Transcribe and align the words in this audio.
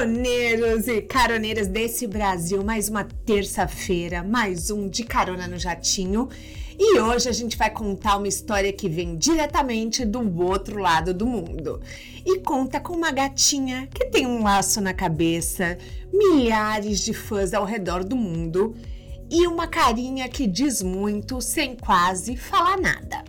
Caroneiros 0.00 0.88
e 0.88 1.02
caroneiras 1.02 1.68
desse 1.68 2.06
Brasil, 2.06 2.64
mais 2.64 2.88
uma 2.88 3.04
terça-feira, 3.04 4.22
mais 4.22 4.70
um 4.70 4.88
de 4.88 5.04
carona 5.04 5.46
no 5.46 5.58
jatinho. 5.58 6.26
E 6.78 6.98
hoje 6.98 7.28
a 7.28 7.32
gente 7.32 7.54
vai 7.54 7.68
contar 7.68 8.16
uma 8.16 8.26
história 8.26 8.72
que 8.72 8.88
vem 8.88 9.18
diretamente 9.18 10.06
do 10.06 10.42
outro 10.42 10.80
lado 10.80 11.12
do 11.12 11.26
mundo. 11.26 11.82
E 12.24 12.38
conta 12.38 12.80
com 12.80 12.94
uma 12.94 13.10
gatinha 13.10 13.90
que 13.92 14.06
tem 14.06 14.26
um 14.26 14.42
laço 14.42 14.80
na 14.80 14.94
cabeça, 14.94 15.76
milhares 16.10 17.00
de 17.00 17.12
fãs 17.12 17.52
ao 17.52 17.66
redor 17.66 18.02
do 18.02 18.16
mundo 18.16 18.74
e 19.30 19.46
uma 19.46 19.66
carinha 19.66 20.30
que 20.30 20.46
diz 20.46 20.80
muito 20.80 21.42
sem 21.42 21.76
quase 21.76 22.38
falar 22.38 22.80
nada. 22.80 23.22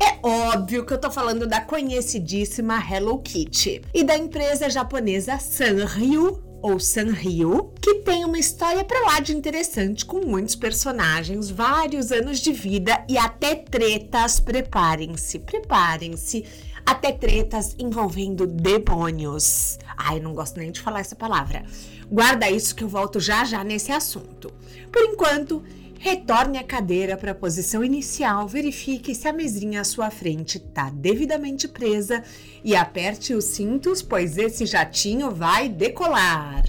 É 0.00 0.18
óbvio 0.22 0.84
que 0.84 0.92
eu 0.92 0.98
tô 0.98 1.10
falando 1.10 1.46
da 1.46 1.60
conhecidíssima 1.60 2.78
Hello 2.78 3.18
Kitty 3.18 3.82
e 3.92 4.04
da 4.04 4.16
empresa 4.16 4.68
japonesa 4.68 5.38
Sanrio 5.38 6.42
ou 6.62 6.80
Sanrio, 6.80 7.74
que 7.78 7.96
tem 7.96 8.24
uma 8.24 8.38
história 8.38 8.82
para 8.82 9.06
lá 9.06 9.20
de 9.20 9.36
interessante 9.36 10.02
com 10.02 10.24
muitos 10.24 10.56
personagens, 10.56 11.50
vários 11.50 12.10
anos 12.10 12.40
de 12.40 12.54
vida 12.54 13.04
e 13.06 13.18
até 13.18 13.54
tretas. 13.54 14.40
Preparem-se, 14.40 15.40
preparem-se. 15.40 16.44
Até 16.86 17.12
tretas 17.12 17.74
envolvendo 17.78 18.46
demônios. 18.46 19.78
Ai, 19.96 20.20
não 20.20 20.34
gosto 20.34 20.58
nem 20.58 20.70
de 20.70 20.80
falar 20.80 21.00
essa 21.00 21.16
palavra. 21.16 21.64
Guarda 22.10 22.50
isso 22.50 22.74
que 22.74 22.84
eu 22.84 22.88
volto 22.88 23.20
já 23.20 23.44
já 23.44 23.62
nesse 23.62 23.92
assunto. 23.92 24.50
Por 24.90 25.02
enquanto, 25.02 25.62
Retorne 26.04 26.58
a 26.58 26.62
cadeira 26.62 27.16
para 27.16 27.30
a 27.30 27.34
posição 27.34 27.82
inicial, 27.82 28.46
verifique 28.46 29.14
se 29.14 29.26
a 29.26 29.32
mesinha 29.32 29.80
à 29.80 29.84
sua 29.84 30.10
frente 30.10 30.58
está 30.58 30.90
devidamente 30.90 31.66
presa 31.66 32.22
e 32.62 32.76
aperte 32.76 33.32
os 33.32 33.46
cintos, 33.46 34.02
pois 34.02 34.36
esse 34.36 34.66
jatinho 34.66 35.30
vai 35.30 35.66
decolar. 35.66 36.62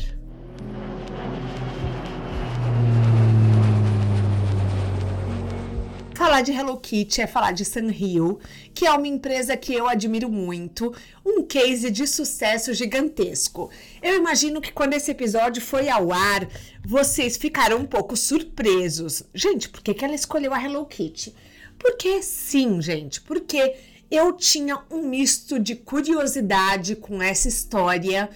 Falar 6.25 6.41
de 6.41 6.51
Hello 6.51 6.75
Kitty 6.77 7.21
é 7.21 7.27
falar 7.27 7.51
de 7.51 7.63
Sanrio, 7.63 8.39
que 8.73 8.87
é 8.87 8.91
uma 8.91 9.07
empresa 9.07 9.55
que 9.55 9.71
eu 9.71 9.87
admiro 9.87 10.27
muito, 10.27 10.91
um 11.23 11.43
case 11.43 11.91
de 11.91 12.07
sucesso 12.07 12.73
gigantesco. 12.73 13.69
Eu 14.01 14.15
imagino 14.15 14.59
que 14.59 14.71
quando 14.71 14.95
esse 14.95 15.11
episódio 15.11 15.61
foi 15.61 15.87
ao 15.87 16.11
ar, 16.11 16.47
vocês 16.83 17.37
ficaram 17.37 17.77
um 17.77 17.85
pouco 17.85 18.17
surpresos. 18.17 19.21
Gente, 19.35 19.69
por 19.69 19.83
que, 19.83 19.93
que 19.93 20.03
ela 20.03 20.15
escolheu 20.15 20.51
a 20.51 20.59
Hello 20.59 20.87
Kitty? 20.87 21.31
Porque 21.77 22.23
sim, 22.23 22.81
gente, 22.81 23.21
porque 23.21 23.75
eu 24.09 24.33
tinha 24.33 24.81
um 24.89 25.03
misto 25.07 25.59
de 25.59 25.75
curiosidade 25.75 26.95
com 26.95 27.21
essa 27.21 27.47
história 27.47 28.31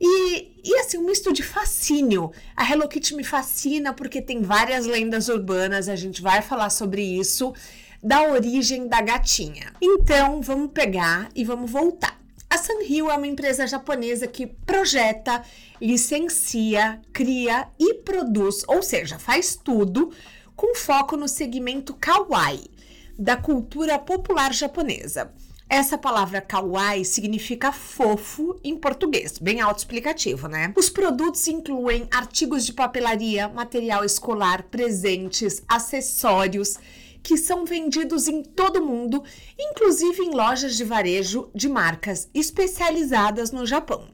e, 0.00 0.60
e 0.64 0.78
assim, 0.78 0.98
um 0.98 1.06
misto 1.06 1.32
de 1.32 1.42
fascínio. 1.42 2.30
A 2.56 2.70
Hello 2.70 2.88
Kitty 2.88 3.14
me 3.14 3.24
fascina 3.24 3.92
porque 3.92 4.20
tem 4.20 4.42
várias 4.42 4.86
lendas 4.86 5.28
urbanas, 5.28 5.88
a 5.88 5.96
gente 5.96 6.20
vai 6.20 6.42
falar 6.42 6.70
sobre 6.70 7.02
isso, 7.02 7.54
da 8.02 8.22
origem 8.22 8.86
da 8.86 9.00
gatinha. 9.00 9.72
Então, 9.80 10.42
vamos 10.42 10.70
pegar 10.72 11.28
e 11.34 11.44
vamos 11.44 11.70
voltar. 11.70 12.20
A 12.48 12.58
Sanrio 12.58 13.10
é 13.10 13.14
uma 13.14 13.26
empresa 13.26 13.66
japonesa 13.66 14.26
que 14.26 14.46
projeta, 14.46 15.42
licencia, 15.80 17.00
cria 17.12 17.68
e 17.78 17.94
produz, 17.94 18.62
ou 18.68 18.82
seja, 18.82 19.18
faz 19.18 19.56
tudo 19.56 20.12
com 20.54 20.74
foco 20.74 21.16
no 21.16 21.26
segmento 21.26 21.92
kawaii, 21.94 22.70
da 23.18 23.36
cultura 23.36 23.98
popular 23.98 24.52
japonesa. 24.52 25.32
Essa 25.68 25.98
palavra 25.98 26.40
kawaii 26.40 27.04
significa 27.04 27.72
fofo 27.72 28.56
em 28.62 28.76
português, 28.76 29.36
bem 29.38 29.60
autoexplicativo, 29.60 30.46
né? 30.46 30.72
Os 30.76 30.88
produtos 30.88 31.48
incluem 31.48 32.06
artigos 32.12 32.64
de 32.64 32.72
papelaria, 32.72 33.48
material 33.48 34.04
escolar, 34.04 34.62
presentes, 34.64 35.62
acessórios 35.68 36.78
que 37.20 37.36
são 37.36 37.64
vendidos 37.64 38.28
em 38.28 38.44
todo 38.44 38.76
o 38.76 38.86
mundo, 38.86 39.24
inclusive 39.58 40.22
em 40.22 40.30
lojas 40.30 40.76
de 40.76 40.84
varejo 40.84 41.50
de 41.52 41.68
marcas 41.68 42.28
especializadas 42.32 43.50
no 43.50 43.66
Japão. 43.66 44.06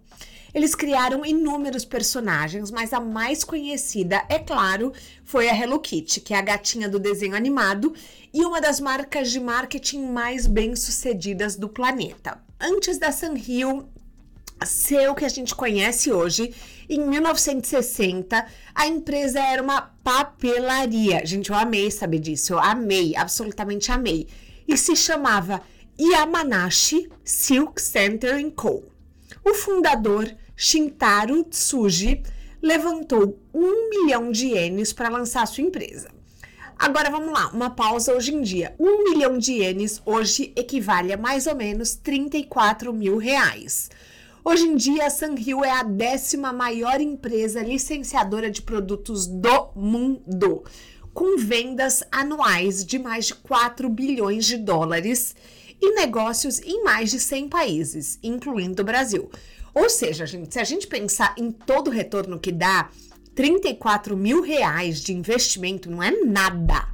Eles 0.55 0.75
criaram 0.75 1.25
inúmeros 1.25 1.85
personagens, 1.85 2.71
mas 2.71 2.93
a 2.93 3.01
mais 3.01 3.43
conhecida, 3.43 4.23
é 4.29 4.39
claro, 4.39 4.93
foi 5.25 5.49
a 5.49 5.57
Hello 5.57 5.81
Kitty, 5.81 6.21
que 6.21 6.35
é 6.35 6.39
a 6.39 6.43
gatinha 6.43 6.89
do 6.89 6.99
desenho 6.99 7.35
animado 7.35 7.95
e 8.35 8.45
uma 8.45 8.61
das 8.61 8.79
marcas 8.79 9.31
de 9.31 9.41
marketing 9.41 10.07
mais 10.07 10.47
bem-sucedidas 10.47 11.57
do 11.57 11.69
planeta. 11.69 12.39
Antes 12.61 12.99
da 12.99 13.11
Sanrio 13.11 13.89
ser 14.65 15.09
o 15.11 15.15
que 15.15 15.25
a 15.25 15.29
gente 15.29 15.55
conhece 15.55 16.13
hoje, 16.13 16.55
em 16.89 17.01
1960, 17.01 18.47
a 18.75 18.87
empresa 18.87 19.41
era 19.41 19.63
uma 19.63 19.81
papelaria. 20.05 21.25
Gente, 21.25 21.51
eu 21.51 21.57
amei 21.57 21.91
saber 21.91 22.19
disso, 22.19 22.53
eu 22.53 22.59
amei, 22.59 23.17
absolutamente 23.17 23.91
amei. 23.91 24.29
E 24.69 24.77
se 24.77 24.95
chamava 24.95 25.63
Yamanashi 25.99 27.11
Silk 27.25 27.81
Center 27.81 28.51
Co. 28.53 28.85
O 29.45 29.55
fundador 29.55 30.33
Shintaro 30.57 31.43
Tsuji 31.45 32.23
levantou 32.63 33.41
um 33.53 33.91
milhão 33.91 34.31
de 34.31 34.47
ienes 34.47 34.93
para 34.93 35.09
lançar 35.09 35.47
sua 35.47 35.65
empresa. 35.65 36.09
Agora 36.79 37.11
vamos 37.11 37.33
lá, 37.33 37.49
uma 37.49 37.71
pausa 37.71 38.15
hoje 38.15 38.33
em 38.35 38.41
dia. 38.41 38.75
Um 38.79 39.05
milhão 39.05 39.39
de 39.39 39.53
ienes 39.55 40.01
hoje 40.07 40.53
equivale 40.57 41.13
a 41.13 41.17
mais 41.17 41.47
ou 41.47 41.57
menos 41.57 41.97
34 41.97 42.93
mil 42.93 43.19
reais. 43.19 43.91
Hoje 44.45 44.65
em 44.65 44.77
dia, 44.77 45.07
a 45.07 45.11
Sanrio 45.11 45.65
é 45.65 45.71
a 45.71 45.85
décima 45.85 46.53
maior 46.53 47.01
empresa 47.01 47.63
licenciadora 47.63 48.51
de 48.51 48.63
produtos 48.63 49.27
do 49.27 49.71
mundo, 49.77 50.65
com 51.15 51.37
vendas 51.37 52.03
anuais 52.11 52.85
de 52.85 52.99
mais 52.99 53.27
de 53.27 53.35
4 53.35 53.89
bilhões 53.89 54.45
de 54.45 54.57
dólares 54.57 55.35
e 55.83 55.95
negócios 55.97 56.61
em 56.61 56.85
mais 56.85 57.11
de 57.11 57.19
100 57.19 57.49
países, 57.49 58.19
incluindo 58.23 58.81
o 58.81 58.85
Brasil. 58.85 59.29
Ou 59.75 59.91
seja, 59.91 60.25
gente, 60.25 60.55
se 60.55 60.61
a 60.61 60.65
gente 60.65 60.87
pensar 60.87 61.35
em 61.37 61.51
todo 61.51 61.89
o 61.89 61.93
retorno 61.93 62.39
que 62.39 62.53
dá, 62.53 62.89
34 63.35 64.17
mil 64.17 64.41
reais 64.43 65.03
de 65.03 65.13
investimento 65.13 65.91
não 65.91 66.01
é 66.01 66.13
nada. 66.25 66.87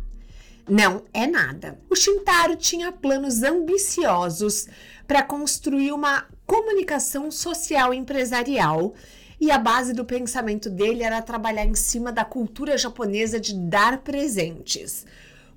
Não 0.67 1.05
é 1.13 1.27
nada. 1.27 1.79
O 1.91 1.95
Shintaro 1.95 2.57
tinha 2.57 2.91
planos 2.91 3.43
ambiciosos 3.43 4.67
para 5.07 5.23
construir 5.23 5.93
uma 5.93 6.27
comunicação 6.47 7.31
social 7.31 7.93
empresarial 7.93 8.95
e 9.41 9.51
a 9.51 9.59
base 9.59 9.93
do 9.93 10.05
pensamento 10.05 10.71
dele 10.71 11.03
era 11.03 11.21
trabalhar 11.21 11.65
em 11.65 11.75
cima 11.75 12.11
da 12.11 12.25
cultura 12.25 12.79
japonesa 12.79 13.39
de 13.39 13.55
dar 13.55 13.99
presentes. 13.99 15.07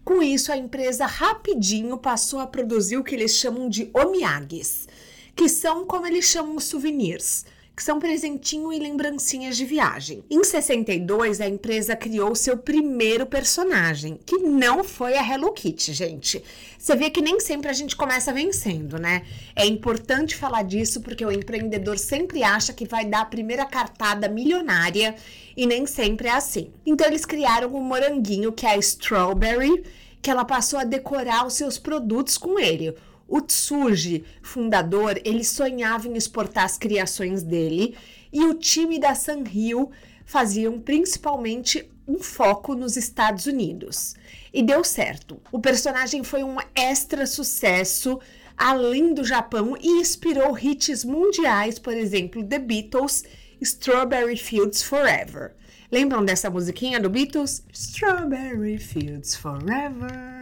Com 0.03 0.22
isso, 0.22 0.51
a 0.51 0.57
empresa 0.57 1.06
rapidinho 1.06 1.97
passou 1.97 2.39
a 2.39 2.47
produzir 2.47 2.97
o 2.97 3.03
que 3.03 3.13
eles 3.13 3.35
chamam 3.35 3.69
de 3.69 3.89
omiyages, 3.94 4.88
que 5.35 5.47
são 5.47 5.85
como 5.85 6.07
eles 6.07 6.25
chamam 6.25 6.59
souvenirs, 6.59 7.45
que 7.75 7.83
são 7.83 7.99
presentinho 7.99 8.71
e 8.71 8.79
lembrancinhas 8.79 9.55
de 9.55 9.65
viagem. 9.65 10.23
Em 10.29 10.43
62, 10.43 11.39
a 11.39 11.47
empresa 11.47 11.95
criou 11.95 12.35
seu 12.35 12.57
primeiro 12.57 13.25
personagem, 13.25 14.19
que 14.25 14.37
não 14.37 14.83
foi 14.83 15.15
a 15.15 15.25
Hello 15.25 15.51
Kitty, 15.53 15.93
gente. 15.93 16.43
Você 16.77 16.95
vê 16.95 17.09
que 17.09 17.21
nem 17.21 17.39
sempre 17.39 17.69
a 17.69 17.73
gente 17.73 17.95
começa 17.95 18.33
vencendo, 18.33 18.99
né? 18.99 19.23
É 19.55 19.65
importante 19.65 20.35
falar 20.35 20.63
disso 20.63 21.01
porque 21.01 21.25
o 21.25 21.31
empreendedor 21.31 21.97
sempre 21.97 22.43
acha 22.43 22.73
que 22.73 22.85
vai 22.85 23.05
dar 23.05 23.21
a 23.21 23.25
primeira 23.25 23.65
cartada 23.65 24.27
milionária 24.27 25.15
e 25.55 25.65
nem 25.65 25.85
sempre 25.85 26.27
é 26.27 26.31
assim. 26.31 26.71
Então 26.85 27.07
eles 27.07 27.25
criaram 27.25 27.73
um 27.73 27.81
moranguinho 27.81 28.51
que 28.51 28.65
é 28.65 28.71
a 28.71 28.77
Strawberry, 28.77 29.83
que 30.21 30.29
ela 30.29 30.45
passou 30.45 30.77
a 30.77 30.83
decorar 30.83 31.47
os 31.47 31.53
seus 31.53 31.77
produtos 31.77 32.37
com 32.37 32.59
ele. 32.59 32.95
O 33.31 33.39
Tsuji, 33.39 34.25
fundador, 34.41 35.17
ele 35.23 35.45
sonhava 35.45 36.05
em 36.05 36.17
exportar 36.17 36.65
as 36.65 36.77
criações 36.77 37.41
dele 37.41 37.95
e 38.31 38.43
o 38.43 38.55
time 38.55 38.99
da 38.99 39.16
Sanrio 39.16 39.89
faziam 40.25 40.78
principalmente 40.81 41.89
um 42.05 42.19
foco 42.19 42.75
nos 42.75 42.97
Estados 42.97 43.45
Unidos. 43.45 44.16
E 44.53 44.61
deu 44.61 44.83
certo. 44.83 45.41
O 45.49 45.61
personagem 45.61 46.25
foi 46.25 46.43
um 46.43 46.57
extra 46.75 47.25
sucesso 47.25 48.19
além 48.57 49.13
do 49.13 49.23
Japão 49.23 49.77
e 49.79 50.01
inspirou 50.01 50.59
hits 50.59 51.05
mundiais, 51.05 51.79
por 51.79 51.93
exemplo, 51.93 52.43
The 52.43 52.59
Beatles, 52.59 53.23
Strawberry 53.61 54.35
Fields 54.35 54.84
Forever. 54.84 55.55
Lembram 55.89 56.25
dessa 56.25 56.49
musiquinha 56.49 56.99
do 56.99 57.09
Beatles? 57.09 57.63
Strawberry 57.72 58.77
Fields 58.77 59.35
Forever. 59.37 60.41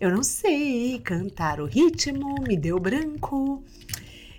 Eu 0.00 0.10
não 0.10 0.22
sei 0.22 1.00
cantar 1.00 1.60
o 1.60 1.66
ritmo, 1.66 2.36
me 2.46 2.56
deu 2.56 2.78
branco. 2.78 3.64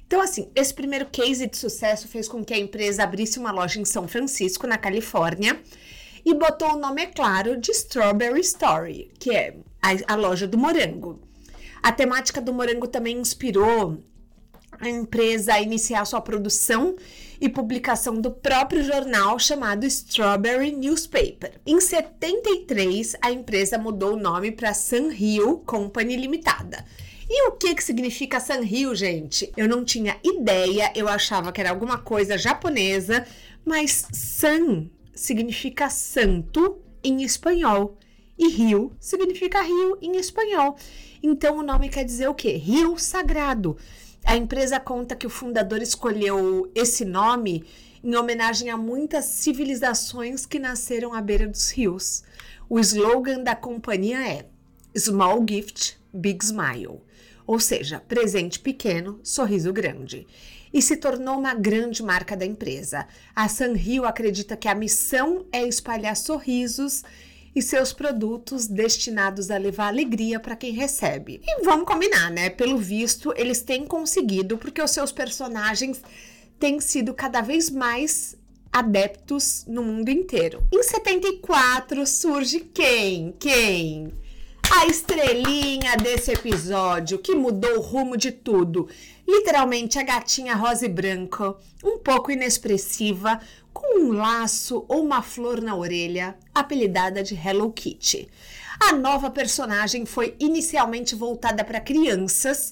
Então, 0.06 0.22
assim, 0.22 0.50
esse 0.56 0.74
primeiro 0.74 1.06
case 1.06 1.46
de 1.46 1.56
sucesso 1.56 2.08
fez 2.08 2.28
com 2.28 2.44
que 2.44 2.54
a 2.54 2.58
empresa 2.58 3.04
abrisse 3.04 3.38
uma 3.38 3.52
loja 3.52 3.80
em 3.80 3.86
São 3.86 4.08
Francisco, 4.08 4.66
na 4.66 4.78
Califórnia, 4.78 5.62
e 6.26 6.34
botou 6.34 6.74
o 6.74 6.80
nome, 6.80 7.04
é 7.04 7.06
claro, 7.06 7.58
de 7.58 7.72
Strawberry 7.72 8.42
Story, 8.42 9.12
que 9.20 9.36
é 9.36 9.58
a, 9.81 10.14
a 10.14 10.16
loja 10.16 10.48
do 10.48 10.58
morango. 10.58 11.20
A 11.81 11.92
temática 11.92 12.42
do 12.42 12.54
morango 12.54 12.88
também 12.88 13.18
inspirou 13.18 14.04
a 14.80 14.90
empresa 14.90 15.60
iniciar 15.60 16.06
sua 16.06 16.22
produção 16.22 16.96
e 17.42 17.48
publicação 17.48 18.20
do 18.20 18.31
próprio 18.31 18.84
jornal 18.84 19.40
chamado 19.40 19.86
Strawberry 19.86 20.72
Newspaper. 20.72 21.54
Em 21.66 21.80
73, 21.80 23.16
a 23.22 23.31
empresa 23.31 23.78
mudou 23.78 24.14
o 24.14 24.20
nome 24.20 24.52
para 24.52 24.74
Sunhill 24.74 25.60
Company 25.60 26.16
Limitada. 26.16 26.86
E 27.30 27.48
o 27.48 27.52
que 27.52 27.76
que 27.76 27.84
significa 27.84 28.40
Sunhill, 28.40 28.96
gente? 28.96 29.52
Eu 29.56 29.68
não 29.68 29.86
tinha 29.86 30.18
ideia, 30.24 30.92
eu 30.96 31.08
achava 31.08 31.52
que 31.52 31.62
era 31.62 31.70
alguma 31.70 31.98
coisa 31.98 32.38
japonesa, 32.38 33.26
mas 33.64 34.08
Sun 34.12 34.90
significa 35.14 35.90
santo 35.90 36.80
em 37.04 37.24
espanhol 37.24 37.98
e 38.38 38.50
rio 38.50 38.94
significa 39.00 39.62
rio 39.62 39.98
em 40.02 40.18
espanhol. 40.18 40.78
Então 41.22 41.58
o 41.58 41.64
nome 41.64 41.90
quer 41.90 42.06
dizer 42.06 42.30
o 42.30 42.34
quê? 42.34 42.54
Rio 42.54 42.98
sagrado. 42.98 43.78
A 44.25 44.36
empresa 44.36 44.80
conta 44.80 45.16
que 45.16 45.25
o 45.25 45.30
fundador 45.30 45.81
escolheu 45.81 46.71
esse 46.75 47.04
nome 47.04 47.66
em 48.04 48.16
homenagem 48.16 48.69
a 48.69 48.77
muitas 48.77 49.25
civilizações 49.25 50.45
que 50.45 50.60
nasceram 50.60 51.13
à 51.13 51.21
beira 51.21 51.48
dos 51.48 51.71
rios. 51.71 52.24
O 52.69 52.80
slogan 52.80 53.44
da 53.44 53.56
companhia 53.56 54.19
é 54.27 54.45
Small 54.98 55.45
Gift, 55.48 56.00
Big 56.13 56.44
Smile, 56.44 57.01
ou 57.45 57.60
seja, 57.60 58.00
presente 58.07 58.60
pequeno, 58.60 59.19
sorriso 59.24 59.74
grande. 59.74 60.27
E 60.71 60.81
se 60.81 60.98
tornou 60.98 61.39
uma 61.39 61.56
grande 61.56 62.04
marca 62.04 62.38
da 62.38 62.45
empresa. 62.45 63.07
A 63.36 63.50
Sanrio 63.50 64.06
acredita 64.06 64.56
que 64.56 64.68
a 64.68 64.75
missão 64.75 65.45
é 65.51 65.63
espalhar 65.68 66.16
sorrisos 66.16 67.04
e 67.56 67.62
seus 67.62 67.92
produtos 67.92 68.68
destinados 68.68 69.50
a 69.50 69.57
levar 69.57 69.88
alegria 69.88 70.40
para 70.40 70.56
quem 70.56 70.72
recebe. 70.72 71.42
E 71.44 71.63
vamos 71.63 71.86
combinar, 71.86 72.31
né? 72.31 72.50
Pelo 72.50 72.78
visto, 72.78 73.34
eles 73.36 73.62
têm 73.62 73.86
conseguido, 73.86 74.57
porque 74.57 74.81
os 74.81 74.92
seus 74.92 75.12
personagens 75.12 76.01
têm 76.60 76.80
sido 76.80 77.13
cada 77.13 77.42
vez 77.42 77.69
mais 77.69 78.38
adeptos 78.72 79.66
no 79.68 79.84
mundo 79.84 80.10
inteiro. 80.10 80.63
Em 80.72 80.84
74 80.84 82.06
surge 82.06 82.60
quem? 82.60 83.34
Quem? 83.40 84.13
A 84.71 84.86
estrelinha 84.86 85.98
desse 85.98 86.31
episódio 86.31 87.18
que 87.18 87.33
mudou 87.33 87.77
o 87.77 87.81
rumo 87.81 88.16
de 88.16 88.31
tudo. 88.31 88.88
Literalmente 89.27 89.98
a 89.98 90.04
gatinha 90.04 90.56
rosa 90.56 90.86
e 90.86 90.89
branca, 90.89 91.56
um 91.83 91.98
pouco 91.98 92.31
inexpressiva, 92.31 93.42
com 93.74 94.00
um 94.00 94.12
laço 94.12 94.86
ou 94.88 95.04
uma 95.04 95.24
flor 95.24 95.60
na 95.60 95.75
orelha, 95.75 96.38
apelidada 96.54 97.24
de 97.24 97.33
Hello 97.33 97.71
Kitty. 97.71 98.30
A 98.80 98.94
nova 98.94 99.31
personagem 99.31 100.06
foi 100.06 100.36
inicialmente 100.39 101.16
voltada 101.16 101.63
para 101.63 101.81
crianças, 101.81 102.71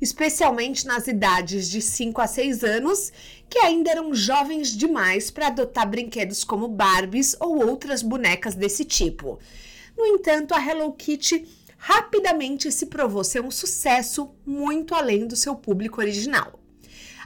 especialmente 0.00 0.86
nas 0.86 1.08
idades 1.08 1.68
de 1.70 1.80
5 1.80 2.20
a 2.20 2.26
6 2.26 2.62
anos, 2.62 3.10
que 3.48 3.58
ainda 3.58 3.90
eram 3.90 4.14
jovens 4.14 4.76
demais 4.76 5.30
para 5.30 5.46
adotar 5.46 5.88
brinquedos 5.88 6.44
como 6.44 6.68
Barbies 6.68 7.34
ou 7.40 7.66
outras 7.66 8.02
bonecas 8.02 8.54
desse 8.54 8.84
tipo. 8.84 9.38
No 9.98 10.06
entanto, 10.06 10.54
a 10.54 10.64
Hello 10.64 10.92
Kitty 10.92 11.44
rapidamente 11.76 12.70
se 12.70 12.86
provou 12.86 13.24
ser 13.24 13.42
um 13.42 13.50
sucesso 13.50 14.30
muito 14.46 14.94
além 14.94 15.26
do 15.26 15.34
seu 15.34 15.56
público 15.56 16.00
original. 16.00 16.60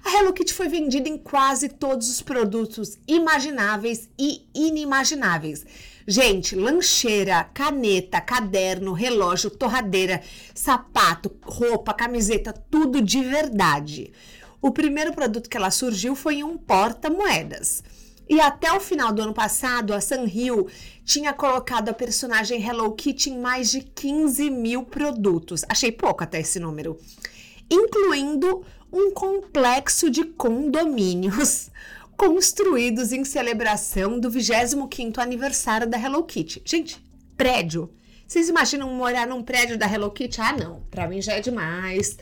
A 0.02 0.16
Hello 0.16 0.32
Kitty 0.32 0.54
foi 0.54 0.68
vendida 0.68 1.06
em 1.06 1.18
quase 1.18 1.68
todos 1.68 2.08
os 2.08 2.22
produtos 2.22 2.98
imagináveis 3.06 4.08
e 4.18 4.48
inimagináveis. 4.54 5.66
Gente, 6.08 6.56
lancheira, 6.56 7.44
caneta, 7.52 8.22
caderno, 8.22 8.94
relógio, 8.94 9.50
torradeira, 9.50 10.22
sapato, 10.54 11.30
roupa, 11.42 11.92
camiseta, 11.92 12.54
tudo 12.54 13.02
de 13.02 13.22
verdade. 13.22 14.10
O 14.62 14.70
primeiro 14.70 15.12
produto 15.12 15.50
que 15.50 15.58
ela 15.58 15.70
surgiu 15.70 16.16
foi 16.16 16.42
um 16.42 16.56
porta-moedas. 16.56 17.84
E 18.32 18.40
até 18.40 18.72
o 18.72 18.80
final 18.80 19.12
do 19.12 19.20
ano 19.20 19.34
passado, 19.34 19.92
a 19.92 20.00
Sanrio 20.00 20.66
tinha 21.04 21.34
colocado 21.34 21.90
a 21.90 21.92
personagem 21.92 22.66
Hello 22.66 22.90
Kitty 22.92 23.28
em 23.28 23.38
mais 23.38 23.70
de 23.70 23.82
15 23.82 24.48
mil 24.48 24.84
produtos. 24.84 25.66
Achei 25.68 25.92
pouco 25.92 26.24
até 26.24 26.40
esse 26.40 26.58
número. 26.58 26.98
Incluindo 27.70 28.64
um 28.90 29.10
complexo 29.10 30.08
de 30.08 30.24
condomínios 30.24 31.68
construídos 32.16 33.12
em 33.12 33.22
celebração 33.22 34.18
do 34.18 34.30
25º 34.30 35.18
aniversário 35.18 35.86
da 35.86 35.98
Hello 35.98 36.24
Kitty. 36.24 36.62
Gente, 36.64 37.04
prédio. 37.36 37.92
Vocês 38.26 38.48
imaginam 38.48 38.88
morar 38.94 39.26
num 39.26 39.42
prédio 39.42 39.76
da 39.76 39.84
Hello 39.86 40.10
Kitty? 40.10 40.40
Ah, 40.40 40.54
não. 40.54 40.80
Para 40.90 41.06
mim 41.06 41.20
já 41.20 41.34
é 41.34 41.40
demais. 41.40 42.16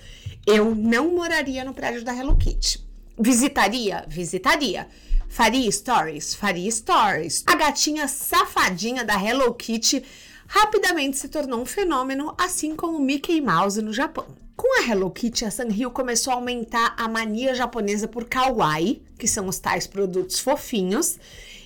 Eu 0.44 0.74
não 0.74 1.14
moraria 1.14 1.64
no 1.64 1.72
prédio 1.72 2.02
da 2.02 2.12
Hello 2.12 2.36
Kitty. 2.36 2.84
Visitaria? 3.16 4.04
Visitaria. 4.08 4.88
Faria 5.30 5.70
stories? 5.70 6.34
Faria 6.34 6.68
stories. 6.72 7.44
A 7.46 7.54
gatinha 7.54 8.08
safadinha 8.08 9.04
da 9.04 9.14
Hello 9.14 9.54
Kitty 9.54 10.04
rapidamente 10.44 11.16
se 11.16 11.28
tornou 11.28 11.60
um 11.60 11.64
fenômeno, 11.64 12.34
assim 12.36 12.74
como 12.74 12.98
Mickey 12.98 13.40
Mouse 13.40 13.80
no 13.80 13.92
Japão. 13.92 14.26
Com 14.56 14.80
a 14.80 14.90
Hello 14.90 15.08
Kitty, 15.08 15.44
a 15.44 15.50
Sanrio 15.52 15.92
começou 15.92 16.32
a 16.32 16.36
aumentar 16.36 16.96
a 16.98 17.06
mania 17.06 17.54
japonesa 17.54 18.08
por 18.08 18.24
kawaii, 18.24 19.04
que 19.16 19.28
são 19.28 19.46
os 19.46 19.60
tais 19.60 19.86
produtos 19.86 20.40
fofinhos, 20.40 21.16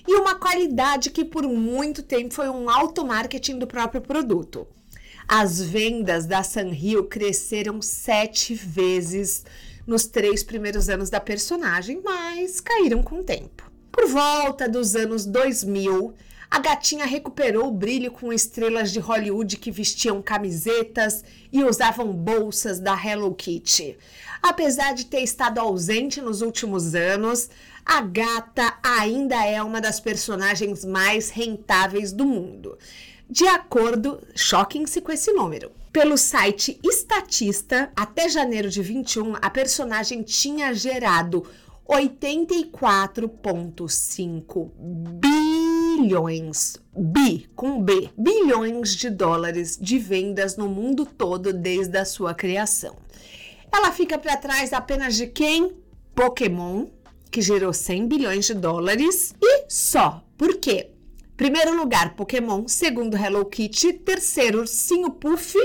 e 0.07 0.13
uma 0.13 0.35
qualidade 0.35 1.09
que 1.09 1.25
por 1.25 1.43
muito 1.43 2.03
tempo 2.03 2.35
foi 2.35 2.47
um 2.47 2.69
auto-marketing 2.69 3.57
do 3.57 3.65
próprio 3.65 3.99
produto. 3.99 4.67
As 5.27 5.59
vendas 5.59 6.27
da 6.27 6.43
Sanrio 6.43 7.05
cresceram 7.05 7.81
sete 7.81 8.53
vezes 8.53 9.43
nos 9.85 10.05
três 10.05 10.43
primeiros 10.43 10.89
anos 10.89 11.09
da 11.09 11.19
personagem, 11.19 12.01
mas 12.03 12.59
caíram 12.59 13.03
com 13.03 13.19
o 13.19 13.23
tempo. 13.23 13.71
Por 13.91 14.07
volta 14.07 14.67
dos 14.67 14.95
anos 14.95 15.25
2000, 15.25 16.13
a 16.49 16.59
gatinha 16.59 17.05
recuperou 17.05 17.67
o 17.67 17.71
brilho 17.71 18.11
com 18.11 18.31
estrelas 18.31 18.91
de 18.91 18.99
Hollywood 18.99 19.57
que 19.57 19.71
vestiam 19.71 20.21
camisetas 20.21 21.23
e 21.51 21.63
usavam 21.63 22.11
bolsas 22.13 22.79
da 22.79 22.93
Hello 22.93 23.33
Kitty. 23.33 23.97
Apesar 24.41 24.93
de 24.93 25.05
ter 25.05 25.21
estado 25.21 25.59
ausente 25.59 26.21
nos 26.21 26.41
últimos 26.41 26.93
anos, 26.93 27.49
a 27.85 28.01
gata 28.01 28.77
ainda 28.83 29.43
é 29.45 29.61
uma 29.61 29.81
das 29.81 29.99
personagens 29.99 30.85
mais 30.85 31.29
rentáveis 31.29 32.11
do 32.11 32.25
mundo. 32.25 32.77
De 33.29 33.47
acordo, 33.47 34.21
choquem-se 34.35 35.01
com 35.01 35.11
esse 35.11 35.31
número. 35.33 35.71
Pelo 35.95 36.17
site 36.17 36.77
Estatista, 36.83 37.89
até 37.95 38.27
janeiro 38.27 38.69
de 38.69 38.81
21, 38.81 39.35
a 39.41 39.49
personagem 39.49 40.23
tinha 40.23 40.73
gerado 40.73 41.45
84,5 41.87 44.71
bilhões, 45.97 46.75
bi 46.93 47.47
com 47.55 47.81
B, 47.81 48.09
bilhões 48.17 48.93
de 48.93 49.09
dólares 49.09 49.77
de 49.79 49.97
vendas 49.97 50.57
no 50.57 50.67
mundo 50.67 51.05
todo 51.05 51.53
desde 51.53 51.97
a 51.97 52.03
sua 52.03 52.33
criação. 52.33 52.97
Ela 53.71 53.93
fica 53.93 54.17
para 54.17 54.35
trás 54.35 54.73
apenas 54.73 55.15
de 55.15 55.27
quem? 55.27 55.77
Pokémon, 56.13 56.87
que 57.31 57.41
gerou 57.41 57.71
100 57.71 58.07
bilhões 58.09 58.47
de 58.47 58.53
dólares 58.53 59.33
e 59.41 59.63
só. 59.69 60.21
Por 60.37 60.57
quê? 60.57 60.91
Primeiro 61.37 61.75
lugar, 61.75 62.15
Pokémon. 62.15 62.67
Segundo, 62.67 63.15
Hello 63.15 63.45
Kitty. 63.45 63.93
Terceiro, 63.93 64.59
Ursinho 64.59 65.11
Puff. 65.11 65.55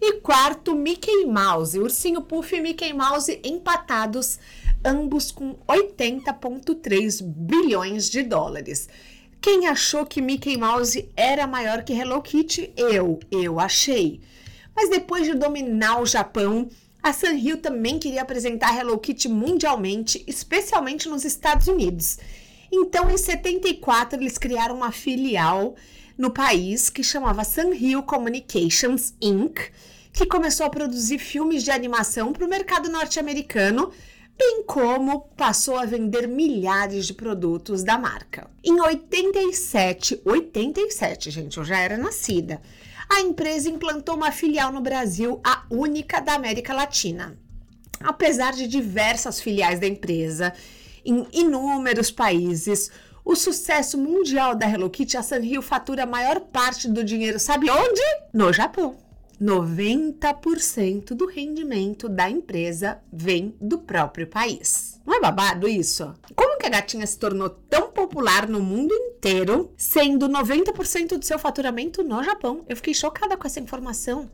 E 0.00 0.20
quarto, 0.20 0.74
Mickey 0.74 1.24
Mouse. 1.24 1.78
Ursinho 1.78 2.22
Puff 2.22 2.54
e 2.54 2.60
Mickey 2.60 2.92
Mouse 2.92 3.40
empatados 3.44 4.38
ambos 4.84 5.32
com 5.32 5.56
80,3 5.66 7.22
bilhões 7.22 8.08
de 8.08 8.22
dólares. 8.22 8.88
Quem 9.40 9.66
achou 9.66 10.06
que 10.06 10.20
Mickey 10.20 10.56
Mouse 10.56 11.08
era 11.16 11.46
maior 11.46 11.82
que 11.82 11.92
Hello 11.92 12.20
Kitty? 12.22 12.72
Eu, 12.76 13.18
eu 13.30 13.58
achei. 13.58 14.20
Mas 14.74 14.90
depois 14.90 15.26
de 15.26 15.34
dominar 15.34 16.00
o 16.00 16.06
Japão, 16.06 16.68
a 17.02 17.12
Sanrio 17.12 17.56
também 17.56 17.98
queria 17.98 18.22
apresentar 18.22 18.76
Hello 18.76 18.98
Kitty 18.98 19.28
mundialmente, 19.28 20.22
especialmente 20.26 21.08
nos 21.08 21.24
Estados 21.24 21.66
Unidos. 21.66 22.18
Então, 22.70 23.10
em 23.10 23.16
74, 23.16 24.20
eles 24.20 24.36
criaram 24.38 24.76
uma 24.76 24.92
filial 24.92 25.74
no 26.18 26.30
país 26.30 26.90
que 26.90 27.02
chamava 27.02 27.44
Sanrio 27.44 28.02
Communications 28.02 29.14
Inc., 29.22 29.70
que 30.12 30.26
começou 30.26 30.66
a 30.66 30.70
produzir 30.70 31.18
filmes 31.18 31.62
de 31.62 31.70
animação 31.70 32.32
para 32.32 32.44
o 32.44 32.48
mercado 32.48 32.90
norte-americano 32.90 33.92
bem 34.38 34.62
como 34.64 35.22
passou 35.36 35.76
a 35.76 35.84
vender 35.84 36.28
milhares 36.28 37.06
de 37.06 37.12
produtos 37.12 37.82
da 37.82 37.98
marca. 37.98 38.48
Em 38.62 38.80
87, 38.80 40.22
87, 40.24 41.30
gente, 41.30 41.58
eu 41.58 41.64
já 41.64 41.78
era 41.78 41.98
nascida. 41.98 42.62
A 43.10 43.20
empresa 43.20 43.68
implantou 43.68 44.14
uma 44.14 44.30
filial 44.30 44.72
no 44.72 44.80
Brasil, 44.80 45.40
a 45.42 45.64
única 45.68 46.20
da 46.20 46.34
América 46.34 46.72
Latina. 46.72 47.36
Apesar 48.00 48.52
de 48.52 48.68
diversas 48.68 49.40
filiais 49.40 49.80
da 49.80 49.88
empresa 49.88 50.52
em 51.04 51.26
inúmeros 51.32 52.10
países, 52.10 52.92
o 53.28 53.36
sucesso 53.36 53.98
mundial 53.98 54.54
da 54.54 54.66
Hello 54.66 54.88
Kitty, 54.88 55.18
a 55.18 55.22
Sanrio 55.22 55.60
fatura 55.60 56.04
a 56.04 56.06
maior 56.06 56.40
parte 56.40 56.88
do 56.88 57.04
dinheiro, 57.04 57.38
sabe 57.38 57.70
onde? 57.70 58.00
No 58.32 58.50
Japão. 58.54 58.96
90% 59.38 61.08
do 61.08 61.26
rendimento 61.26 62.08
da 62.08 62.30
empresa 62.30 62.98
vem 63.12 63.54
do 63.60 63.80
próprio 63.80 64.26
país. 64.26 64.98
Não 65.06 65.14
é 65.14 65.20
babado 65.20 65.68
isso? 65.68 66.14
Como 66.34 66.58
que 66.58 66.66
a 66.66 66.70
gatinha 66.70 67.06
se 67.06 67.18
tornou 67.18 67.50
tão 67.50 67.90
popular 67.90 68.48
no 68.48 68.60
mundo 68.60 68.94
inteiro, 68.94 69.74
sendo 69.76 70.26
90% 70.26 71.18
do 71.18 71.24
seu 71.24 71.38
faturamento 71.38 72.02
no 72.02 72.24
Japão? 72.24 72.64
Eu 72.66 72.76
fiquei 72.76 72.94
chocada 72.94 73.36
com 73.36 73.46
essa 73.46 73.60
informação. 73.60 74.30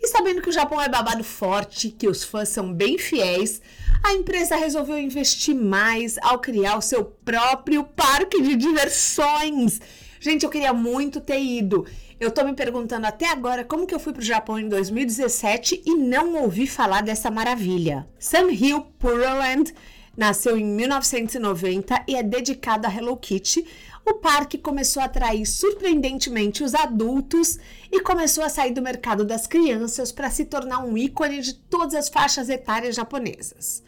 E 0.00 0.08
sabendo 0.08 0.40
que 0.40 0.48
o 0.48 0.52
Japão 0.52 0.80
é 0.80 0.88
babado 0.88 1.22
forte, 1.22 1.90
que 1.90 2.08
os 2.08 2.24
fãs 2.24 2.48
são 2.48 2.72
bem 2.72 2.96
fiéis, 2.96 3.60
a 4.02 4.14
empresa 4.14 4.56
resolveu 4.56 4.98
investir 4.98 5.54
mais 5.54 6.16
ao 6.22 6.38
criar 6.38 6.78
o 6.78 6.82
seu 6.82 7.04
próprio 7.04 7.84
parque 7.84 8.40
de 8.40 8.56
diversões. 8.56 9.78
Gente, 10.18 10.44
eu 10.44 10.50
queria 10.50 10.72
muito 10.72 11.20
ter 11.20 11.40
ido. 11.40 11.86
Eu 12.18 12.30
tô 12.30 12.44
me 12.44 12.54
perguntando 12.54 13.06
até 13.06 13.28
agora 13.30 13.64
como 13.64 13.86
que 13.86 13.94
eu 13.94 14.00
fui 14.00 14.12
pro 14.12 14.22
Japão 14.22 14.58
em 14.58 14.68
2017 14.68 15.82
e 15.84 15.94
não 15.94 16.42
ouvi 16.42 16.66
falar 16.66 17.02
dessa 17.02 17.30
maravilha. 17.30 18.06
Hill 18.50 18.82
Puroland 18.98 19.72
nasceu 20.16 20.56
em 20.58 20.64
1990 20.64 22.04
e 22.06 22.16
é 22.16 22.22
dedicado 22.22 22.86
a 22.86 22.94
Hello 22.94 23.16
Kitty. 23.16 23.66
O 24.04 24.14
parque 24.14 24.58
começou 24.58 25.02
a 25.02 25.06
atrair 25.06 25.46
surpreendentemente 25.46 26.64
os 26.64 26.74
adultos 26.74 27.58
e 27.92 28.00
começou 28.00 28.42
a 28.42 28.48
sair 28.48 28.72
do 28.72 28.82
mercado 28.82 29.24
das 29.24 29.46
crianças 29.46 30.10
para 30.10 30.30
se 30.30 30.44
tornar 30.44 30.84
um 30.84 30.96
ícone 30.96 31.40
de 31.40 31.54
todas 31.54 31.94
as 31.94 32.08
faixas 32.08 32.48
etárias 32.48 32.96
japonesas. 32.96 33.82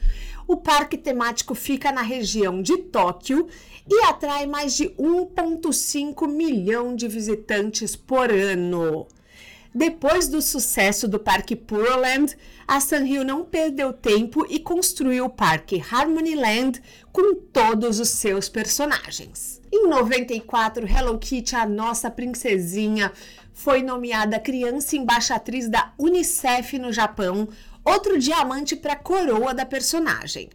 O 0.46 0.56
parque 0.56 0.98
temático 0.98 1.54
fica 1.54 1.90
na 1.92 2.02
região 2.02 2.60
de 2.60 2.76
Tóquio 2.76 3.48
e 3.88 4.04
atrai 4.04 4.46
mais 4.46 4.74
de 4.76 4.90
1,5 4.90 6.28
milhão 6.28 6.94
de 6.94 7.08
visitantes 7.08 7.96
por 7.96 8.30
ano. 8.30 9.06
Depois 9.74 10.28
do 10.28 10.42
sucesso 10.42 11.08
do 11.08 11.18
Parque 11.18 11.56
Puroland, 11.56 12.36
a 12.68 12.78
Sanrio 12.78 13.24
não 13.24 13.42
perdeu 13.42 13.90
tempo 13.92 14.46
e 14.50 14.58
construiu 14.58 15.24
o 15.24 15.30
Parque 15.30 15.82
Harmonyland 15.90 16.82
com 17.10 17.34
todos 17.34 17.98
os 17.98 18.10
seus 18.10 18.50
personagens. 18.50 19.62
Em 19.72 19.88
94, 19.88 20.86
Hello 20.86 21.18
Kitty, 21.18 21.56
a 21.56 21.64
nossa 21.64 22.10
princesinha, 22.10 23.10
foi 23.54 23.82
nomeada 23.82 24.38
criança 24.38 24.94
embaixatriz 24.94 25.70
da 25.70 25.94
Unicef 25.98 26.78
no 26.78 26.92
Japão, 26.92 27.48
outro 27.82 28.18
diamante 28.18 28.76
para 28.76 28.92
a 28.92 28.96
coroa 28.96 29.54
da 29.54 29.64
personagem. 29.64 30.50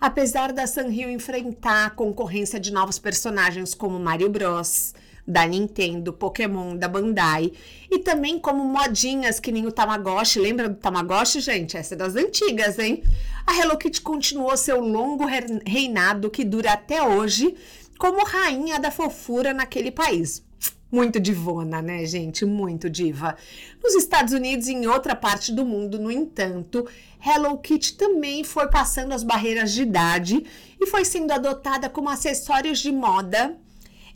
Apesar 0.00 0.50
da 0.50 0.66
Sanrio 0.66 1.10
enfrentar 1.10 1.86
a 1.86 1.90
concorrência 1.90 2.58
de 2.58 2.72
novos 2.72 2.98
personagens 2.98 3.74
como 3.74 4.00
Mario 4.00 4.30
Bros, 4.30 4.94
da 5.26 5.46
Nintendo, 5.46 6.12
Pokémon, 6.12 6.76
da 6.76 6.88
Bandai 6.88 7.52
e 7.90 7.98
também 7.98 8.38
como 8.38 8.64
modinhas 8.64 9.38
que 9.38 9.52
nem 9.52 9.66
o 9.66 9.72
Tamagotchi. 9.72 10.40
Lembra 10.40 10.68
do 10.68 10.74
Tamagotchi, 10.74 11.40
gente? 11.40 11.76
Essa 11.76 11.94
é 11.94 11.96
das 11.96 12.16
antigas, 12.16 12.78
hein? 12.78 13.02
A 13.46 13.56
Hello 13.56 13.76
Kitty 13.76 14.00
continuou 14.00 14.56
seu 14.56 14.80
longo 14.80 15.24
reinado 15.64 16.30
que 16.30 16.44
dura 16.44 16.72
até 16.72 17.02
hoje 17.02 17.54
como 17.98 18.24
rainha 18.24 18.80
da 18.80 18.90
fofura 18.90 19.54
naquele 19.54 19.90
país. 19.90 20.42
Muito 20.90 21.18
divona, 21.18 21.80
né, 21.80 22.04
gente? 22.04 22.44
Muito 22.44 22.90
diva. 22.90 23.34
Nos 23.82 23.94
Estados 23.94 24.34
Unidos 24.34 24.66
e 24.66 24.72
em 24.72 24.86
outra 24.86 25.16
parte 25.16 25.50
do 25.50 25.64
mundo, 25.64 25.98
no 25.98 26.10
entanto, 26.10 26.86
Hello 27.24 27.56
Kitty 27.56 27.94
também 27.96 28.44
foi 28.44 28.68
passando 28.68 29.12
as 29.12 29.22
barreiras 29.22 29.72
de 29.72 29.82
idade 29.82 30.44
e 30.78 30.86
foi 30.86 31.04
sendo 31.04 31.32
adotada 31.32 31.88
como 31.88 32.10
acessórios 32.10 32.80
de 32.80 32.92
moda 32.92 33.56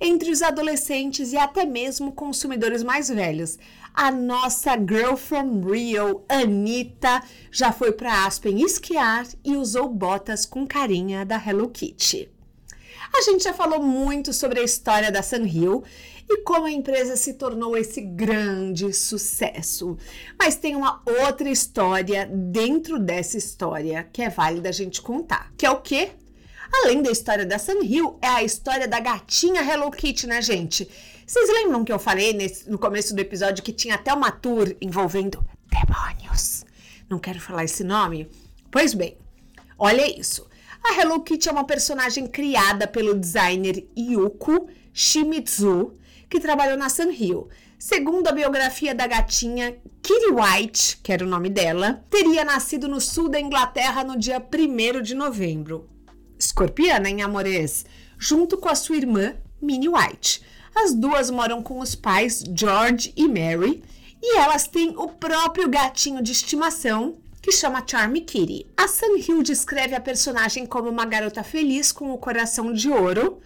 entre 0.00 0.30
os 0.30 0.42
adolescentes 0.42 1.32
e 1.32 1.36
até 1.36 1.64
mesmo 1.64 2.12
consumidores 2.12 2.82
mais 2.82 3.08
velhos. 3.08 3.58
A 3.94 4.10
nossa 4.10 4.72
girl 4.76 5.16
from 5.16 5.60
Rio, 5.60 6.22
Anitta, 6.28 7.22
já 7.50 7.72
foi 7.72 7.92
para 7.92 8.26
Aspen 8.26 8.60
esquiar 8.60 9.26
e 9.44 9.56
usou 9.56 9.88
botas 9.88 10.44
com 10.44 10.66
carinha 10.66 11.24
da 11.24 11.36
Hello 11.36 11.68
Kitty. 11.70 12.30
A 13.16 13.22
gente 13.22 13.44
já 13.44 13.54
falou 13.54 13.82
muito 13.82 14.32
sobre 14.32 14.60
a 14.60 14.64
história 14.64 15.10
da 15.10 15.22
Sanrio 15.22 15.82
e 16.28 16.42
como 16.42 16.66
a 16.66 16.70
empresa 16.70 17.16
se 17.16 17.34
tornou 17.34 17.76
esse 17.76 18.00
grande 18.00 18.92
sucesso. 18.92 19.96
Mas 20.38 20.56
tem 20.56 20.74
uma 20.74 21.02
outra 21.06 21.48
história 21.48 22.26
dentro 22.26 22.98
dessa 22.98 23.38
história 23.38 24.08
que 24.12 24.22
é 24.22 24.28
válida 24.28 24.68
a 24.68 24.72
gente 24.72 25.00
contar, 25.00 25.52
que 25.56 25.64
é 25.64 25.70
o 25.70 25.80
quê? 25.80 26.10
Além 26.73 27.02
da 27.02 27.11
história 27.11 27.46
da 27.46 27.58
Sanrio, 27.58 28.18
é 28.20 28.28
a 28.28 28.42
história 28.42 28.88
da 28.88 29.00
gatinha 29.00 29.62
Hello 29.62 29.90
Kitty, 29.90 30.26
né, 30.26 30.42
gente? 30.42 30.88
Vocês 31.26 31.49
lembram 31.49 31.85
que 31.85 31.92
eu 31.92 31.99
falei 31.99 32.32
nesse, 32.32 32.70
no 32.70 32.78
começo 32.78 33.14
do 33.14 33.20
episódio 33.20 33.64
que 33.64 33.73
tinha 33.73 33.94
até 33.94 34.12
uma 34.12 34.30
tour 34.30 34.75
envolvendo 34.80 35.44
demônios? 35.70 36.64
Não 37.08 37.18
quero 37.18 37.40
falar 37.40 37.64
esse 37.64 37.82
nome? 37.82 38.30
Pois 38.70 38.94
bem, 38.94 39.16
olha 39.78 40.06
isso. 40.18 40.46
A 40.85 41.00
Hello 41.00 41.20
Kitty 41.20 41.49
é 41.49 41.52
uma 41.52 41.64
personagem 41.64 42.26
criada 42.26 42.87
pelo 42.87 43.18
designer 43.18 43.85
Yuko 43.99 44.68
Shimizu, 44.92 45.94
que 46.28 46.40
trabalhou 46.40 46.76
na 46.76 46.88
Sanrio. 46.88 47.49
Segundo 47.78 48.28
a 48.28 48.32
biografia 48.32 48.94
da 48.94 49.06
gatinha, 49.06 49.76
Kitty 50.02 50.30
White, 50.30 50.99
que 51.02 51.12
era 51.12 51.25
o 51.25 51.28
nome 51.28 51.49
dela, 51.49 52.04
teria 52.08 52.44
nascido 52.44 52.88
no 52.88 53.00
sul 53.00 53.28
da 53.28 53.40
Inglaterra 53.40 54.02
no 54.04 54.16
dia 54.18 54.38
1 54.40 55.02
de 55.02 55.14
novembro. 55.14 55.88
Escorpiana, 56.38 57.09
hein, 57.09 57.23
amores? 57.23 57.85
Junto 58.19 58.57
com 58.57 58.69
a 58.69 58.75
sua 58.75 58.97
irmã, 58.97 59.35
Minnie 59.61 59.88
White. 59.88 60.43
As 60.75 60.93
duas 60.93 61.31
moram 61.31 61.62
com 61.62 61.81
os 61.81 61.95
pais, 61.95 62.45
George 62.55 63.12
e 63.16 63.26
Mary, 63.26 63.83
e 64.23 64.37
elas 64.37 64.69
têm 64.69 64.95
o 64.97 65.09
próprio 65.09 65.69
gatinho 65.69 66.23
de 66.23 66.33
estimação, 66.33 67.16
que 67.40 67.52
chama 67.52 67.85
Charmy 67.87 68.23
Kitty. 68.23 68.66
A 68.76 68.88
Sun 68.88 69.16
Hill 69.16 69.43
descreve 69.43 69.95
a 69.95 70.00
personagem 70.00 70.66
como 70.66 70.88
uma 70.88 71.05
garota 71.05 71.43
feliz 71.43 71.93
com 71.93 72.12
o 72.12 72.19
coração 72.19 72.73
de 72.73 72.90
ouro. 72.90 73.40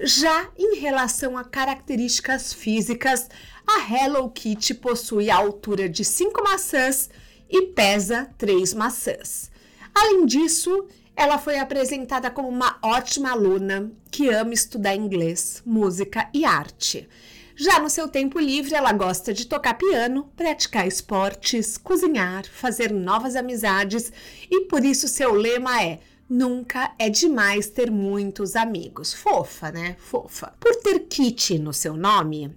Já 0.00 0.48
em 0.58 0.76
relação 0.78 1.36
a 1.36 1.44
características 1.44 2.52
físicas, 2.52 3.28
a 3.66 3.80
Hello 3.80 4.30
Kitty 4.30 4.74
possui 4.74 5.30
a 5.30 5.36
altura 5.36 5.88
de 5.88 6.04
5 6.04 6.42
maçãs 6.42 7.10
e 7.48 7.62
pesa 7.62 8.30
3 8.38 8.74
maçãs. 8.74 9.50
Além 9.94 10.26
disso, 10.26 10.88
ela 11.16 11.38
foi 11.38 11.58
apresentada 11.58 12.30
como 12.30 12.48
uma 12.48 12.78
ótima 12.82 13.30
aluna 13.30 13.90
que 14.10 14.28
ama 14.28 14.52
estudar 14.52 14.94
inglês, 14.94 15.62
música 15.64 16.28
e 16.32 16.44
arte. 16.44 17.08
Já 17.56 17.78
no 17.78 17.88
seu 17.88 18.08
tempo 18.08 18.40
livre, 18.40 18.74
ela 18.74 18.92
gosta 18.92 19.32
de 19.32 19.46
tocar 19.46 19.74
piano, 19.74 20.28
praticar 20.36 20.88
esportes, 20.88 21.78
cozinhar, 21.78 22.44
fazer 22.46 22.92
novas 22.92 23.36
amizades 23.36 24.12
e 24.50 24.62
por 24.62 24.84
isso 24.84 25.06
seu 25.06 25.32
lema 25.32 25.82
é 25.82 26.00
Nunca 26.28 26.94
é 26.98 27.10
demais 27.10 27.68
ter 27.68 27.90
muitos 27.90 28.56
amigos. 28.56 29.12
Fofa, 29.12 29.70
né? 29.70 29.94
Fofa. 29.98 30.54
Por 30.58 30.74
ter 30.76 31.00
Kitty 31.00 31.58
no 31.58 31.72
seu 31.72 31.96
nome, 31.96 32.50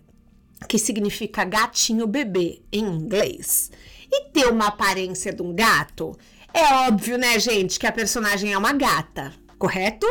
que 0.70 0.80
significa 0.80 1.44
gatinho 1.44 2.08
bebê 2.08 2.62
em 2.72 2.86
inglês, 2.86 3.70
e 4.10 4.30
ter 4.30 4.48
uma 4.48 4.68
aparência 4.68 5.34
de 5.34 5.42
um 5.42 5.54
gato, 5.54 6.18
é 6.54 6.74
óbvio, 6.88 7.18
né, 7.18 7.40
gente, 7.40 7.80
que 7.80 7.88
a 7.88 7.92
personagem 7.92 8.54
é 8.54 8.58
uma 8.58 8.74
gata, 8.74 9.34
correto? 9.58 10.06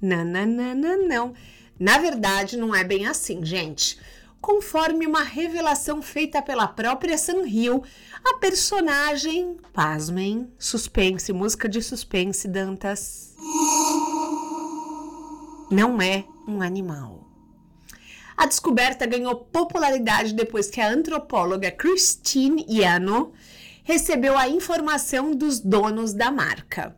Não, 0.00 0.24
não, 0.24 0.46
não, 0.46 0.74
não, 0.74 1.08
não. 1.08 1.34
Na 1.78 1.98
verdade, 1.98 2.56
não 2.56 2.74
é 2.74 2.82
bem 2.82 3.06
assim, 3.06 3.44
gente. 3.44 3.98
Conforme 4.40 5.06
uma 5.06 5.22
revelação 5.22 6.02
feita 6.02 6.42
pela 6.42 6.66
própria 6.66 7.16
Sanrio, 7.16 7.82
a 8.24 8.34
personagem, 8.34 9.56
pasmem, 9.72 10.52
suspense, 10.58 11.32
música 11.32 11.68
de 11.68 11.80
suspense, 11.80 12.48
Dantas, 12.48 13.36
não 15.70 16.02
é 16.02 16.24
um 16.48 16.60
animal. 16.60 17.28
A 18.36 18.46
descoberta 18.46 19.06
ganhou 19.06 19.36
popularidade 19.36 20.34
depois 20.34 20.68
que 20.68 20.80
a 20.80 20.88
antropóloga 20.88 21.70
Christine 21.70 22.66
Yano 22.68 23.32
recebeu 23.82 24.36
a 24.36 24.48
informação 24.48 25.34
dos 25.34 25.60
donos 25.60 26.12
da 26.12 26.30
marca 26.30 26.96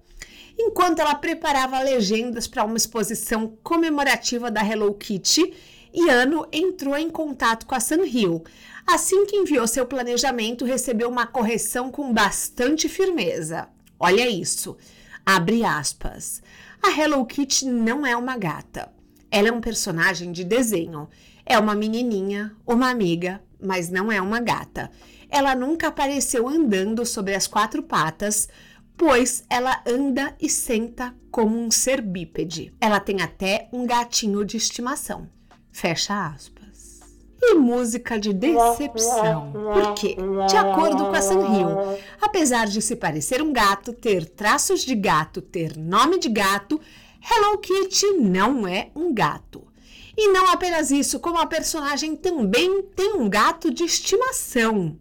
enquanto 0.58 1.00
ela 1.00 1.14
preparava 1.14 1.80
legendas 1.80 2.46
para 2.46 2.64
uma 2.64 2.76
exposição 2.76 3.56
comemorativa 3.62 4.50
da 4.50 4.64
Hello 4.64 4.94
Kitty, 4.94 5.52
Yano 5.94 6.46
entrou 6.52 6.96
em 6.96 7.10
contato 7.10 7.66
com 7.66 7.74
a 7.74 7.80
Sanrio. 7.80 8.42
Assim 8.86 9.26
que 9.26 9.36
enviou 9.36 9.66
seu 9.66 9.86
planejamento, 9.86 10.64
recebeu 10.64 11.08
uma 11.08 11.26
correção 11.26 11.90
com 11.90 12.12
bastante 12.12 12.88
firmeza. 12.88 13.68
Olha 13.98 14.28
isso. 14.28 14.76
Abre 15.24 15.64
aspas. 15.64 16.42
A 16.82 16.90
Hello 16.90 17.24
Kitty 17.24 17.66
não 17.66 18.04
é 18.04 18.16
uma 18.16 18.36
gata. 18.36 18.92
Ela 19.30 19.48
é 19.48 19.52
um 19.52 19.60
personagem 19.60 20.32
de 20.32 20.44
desenho. 20.44 21.08
É 21.46 21.58
uma 21.58 21.74
menininha, 21.74 22.54
uma 22.66 22.90
amiga, 22.90 23.40
mas 23.60 23.88
não 23.88 24.10
é 24.10 24.20
uma 24.20 24.40
gata. 24.40 24.90
Ela 25.34 25.52
nunca 25.56 25.88
apareceu 25.88 26.48
andando 26.48 27.04
sobre 27.04 27.34
as 27.34 27.48
quatro 27.48 27.82
patas, 27.82 28.48
pois 28.96 29.42
ela 29.50 29.82
anda 29.84 30.32
e 30.40 30.48
senta 30.48 31.12
como 31.28 31.58
um 31.58 31.72
ser 31.72 32.00
bípede. 32.00 32.72
Ela 32.80 33.00
tem 33.00 33.20
até 33.20 33.68
um 33.72 33.84
gatinho 33.84 34.44
de 34.44 34.56
estimação. 34.56 35.28
Fecha 35.72 36.28
aspas. 36.28 37.00
e 37.42 37.54
música 37.54 38.16
de 38.16 38.32
decepção. 38.32 39.50
Por 39.52 39.94
quê? 39.94 40.16
De 40.48 40.56
acordo 40.56 41.04
com 41.06 41.14
a 41.16 41.20
Sanrio, 41.20 41.68
apesar 42.20 42.68
de 42.68 42.80
se 42.80 42.94
parecer 42.94 43.42
um 43.42 43.52
gato, 43.52 43.92
ter 43.92 44.28
traços 44.28 44.82
de 44.82 44.94
gato, 44.94 45.42
ter 45.42 45.76
nome 45.76 46.20
de 46.20 46.28
gato, 46.28 46.80
Hello 47.20 47.58
Kitty 47.58 48.12
não 48.20 48.68
é 48.68 48.88
um 48.94 49.12
gato. 49.12 49.66
E 50.16 50.28
não 50.28 50.48
apenas 50.48 50.92
isso, 50.92 51.18
como 51.18 51.38
a 51.38 51.46
personagem 51.46 52.14
também 52.14 52.82
tem 52.94 53.14
um 53.14 53.28
gato 53.28 53.74
de 53.74 53.82
estimação. 53.82 54.96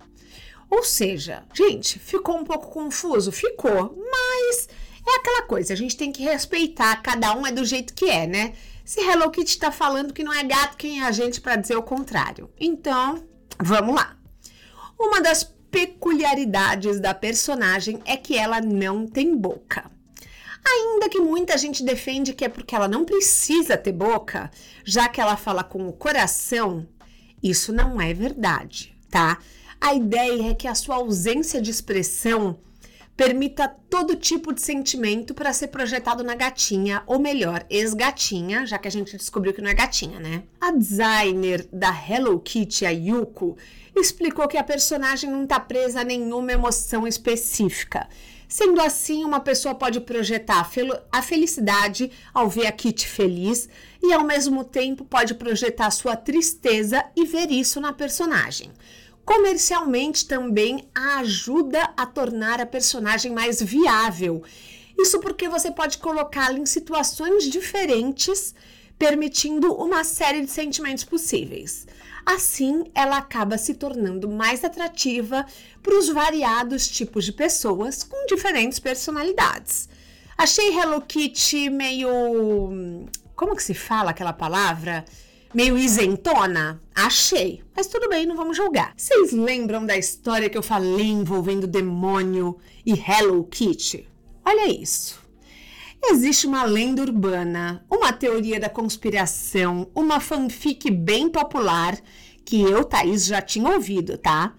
Ou 0.74 0.84
seja, 0.84 1.44
gente, 1.54 2.00
ficou 2.00 2.36
um 2.36 2.44
pouco 2.44 2.72
confuso? 2.72 3.32
Ficou, 3.32 3.96
mas 4.12 4.68
é 5.08 5.18
aquela 5.18 5.44
coisa, 5.44 5.72
a 5.72 5.78
gente 5.78 5.96
tem 5.96 6.12
que 6.12 6.24
respeitar, 6.24 7.00
cada 7.04 7.32
um 7.38 7.46
é 7.46 7.52
do 7.52 7.64
jeito 7.64 7.94
que 7.94 8.10
é, 8.10 8.26
né? 8.26 8.54
Se 8.84 9.00
Hello 9.00 9.30
Kitty 9.30 9.52
está 9.52 9.72
falando 9.72 10.12
que 10.12 10.24
não 10.24 10.34
é 10.34 10.44
gato, 10.44 10.76
quem 10.76 11.02
é 11.02 11.06
a 11.06 11.12
gente 11.12 11.40
para 11.40 11.58
dizer 11.58 11.76
o 11.76 11.84
contrário? 11.84 12.50
Então, 12.60 13.24
vamos 13.62 13.94
lá. 13.94 14.18
Uma 15.00 15.22
das 15.22 15.44
peculiaridades 15.70 17.00
da 17.00 17.14
personagem 17.14 18.02
é 18.04 18.18
que 18.18 18.36
ela 18.36 18.60
não 18.60 19.06
tem 19.06 19.38
boca. 19.38 19.92
Ainda 20.66 21.08
que 21.08 21.20
muita 21.20 21.56
gente 21.56 21.84
defende 21.84 22.34
que 22.34 22.46
é 22.46 22.50
porque 22.50 22.74
ela 22.74 22.88
não 22.88 23.06
precisa 23.06 23.78
ter 23.78 23.92
boca, 23.92 24.50
já 24.84 25.08
que 25.08 25.22
ela 25.22 25.38
fala 25.38 25.64
com 25.64 25.88
o 25.88 25.94
coração, 25.94 26.88
isso 27.44 27.72
não 27.72 28.02
é 28.02 28.12
verdade, 28.12 28.98
tá? 29.12 29.38
A 29.86 29.94
ideia 29.94 30.52
é 30.52 30.54
que 30.54 30.66
a 30.66 30.74
sua 30.74 30.96
ausência 30.96 31.62
de 31.62 31.70
expressão 31.70 32.58
permita 33.18 33.68
todo 33.90 34.16
tipo 34.16 34.54
de 34.54 34.62
sentimento 34.62 35.34
para 35.34 35.52
ser 35.52 35.68
projetado 35.68 36.24
na 36.24 36.36
gatinha, 36.36 37.04
ou 37.06 37.20
melhor, 37.20 37.66
ex-gatinha, 37.70 38.66
já 38.66 38.78
que 38.78 38.88
a 38.88 38.92
gente 38.92 39.18
descobriu 39.18 39.54
que 39.54 39.62
não 39.62 39.70
é 39.70 39.74
gatinha, 39.74 40.22
né? 40.22 40.44
A 40.62 40.72
designer 40.72 41.68
da 41.70 41.90
Hello 41.94 42.40
Kitty, 42.40 42.86
a 42.86 42.92
Yuko, 42.92 43.58
explicou 43.94 44.48
que 44.48 44.58
a 44.58 44.64
personagem 44.64 45.30
não 45.30 45.44
está 45.44 45.60
presa 45.60 46.00
a 46.00 46.06
nenhuma 46.06 46.54
emoção 46.54 47.06
específica. 47.06 48.08
Sendo 48.48 48.80
assim, 48.80 49.26
uma 49.26 49.42
pessoa 49.42 49.76
pode 49.76 50.00
projetar 50.00 50.66
a 51.12 51.22
felicidade 51.22 52.10
ao 52.34 52.48
ver 52.48 52.68
a 52.68 52.72
Kitty 52.72 53.06
feliz 53.06 53.68
e, 54.02 54.14
ao 54.14 54.24
mesmo 54.24 54.64
tempo, 54.64 55.04
pode 55.04 55.34
projetar 55.34 55.92
sua 55.92 56.16
tristeza 56.16 57.04
e 57.18 57.26
ver 57.26 57.52
isso 57.52 57.82
na 57.82 57.92
personagem. 57.92 58.72
Comercialmente 59.26 60.28
também 60.28 60.88
ajuda 60.94 61.94
a 61.96 62.06
tornar 62.06 62.60
a 62.60 62.66
personagem 62.66 63.32
mais 63.32 63.62
viável. 63.62 64.44
Isso 64.98 65.20
porque 65.20 65.48
você 65.48 65.72
pode 65.72 65.98
colocá-la 65.98 66.60
em 66.60 66.66
situações 66.66 67.46
diferentes, 67.46 68.54
permitindo 69.00 69.74
uma 69.74 70.04
série 70.04 70.42
de 70.42 70.52
sentimentos 70.52 71.04
possíveis. 71.04 71.88
Assim, 72.26 72.86
ela 72.94 73.18
acaba 73.18 73.58
se 73.58 73.74
tornando 73.74 74.30
mais 74.30 74.64
atrativa 74.64 75.46
para 75.82 75.98
os 75.98 76.08
variados 76.10 76.88
tipos 76.88 77.26
de 77.26 77.34
pessoas 77.34 78.04
com 78.04 78.26
diferentes 78.28 78.80
personalidades. 78.80 79.90
Achei 80.38 80.78
Hello 80.78 81.02
Kitty 81.02 81.70
meio. 81.70 82.10
Como 83.36 83.56
que 83.56 83.64
se 83.64 83.74
fala 83.74 84.12
aquela 84.12 84.34
palavra? 84.34 85.04
Meio 85.54 85.78
isentona? 85.78 86.82
Achei. 86.96 87.64
Mas 87.76 87.88
tudo 87.88 88.10
bem, 88.10 88.26
não 88.26 88.36
vamos 88.36 88.58
julgar. 88.58 88.94
Vocês 88.96 89.32
lembram 89.32 89.86
da 89.86 89.98
história 89.98 90.50
que 90.50 90.58
eu 90.58 90.64
falei 90.64 91.08
envolvendo 91.08 91.68
demônio 91.68 92.58
e 92.86 92.94
Hello 92.94 93.44
Kitty? 93.44 94.08
Olha 94.46 94.68
isso. 94.68 95.22
Existe 96.06 96.46
uma 96.46 96.66
lenda 96.66 97.02
urbana, 97.02 97.86
uma 97.90 98.12
teoria 98.12 98.60
da 98.60 98.68
conspiração, 98.68 99.90
uma 99.96 100.20
fanfic 100.20 100.92
bem 100.92 101.30
popular 101.30 101.98
que 102.44 102.62
eu, 102.62 102.84
Thaís, 102.84 103.26
já 103.26 103.42
tinha 103.42 103.70
ouvido, 103.70 104.18
tá? 104.18 104.54